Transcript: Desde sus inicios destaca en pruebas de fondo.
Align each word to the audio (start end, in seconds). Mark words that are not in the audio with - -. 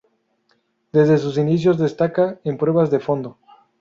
Desde 0.91 1.19
sus 1.19 1.37
inicios 1.37 1.77
destaca 1.77 2.39
en 2.43 2.57
pruebas 2.57 2.89
de 2.89 2.99
fondo. 2.99 3.37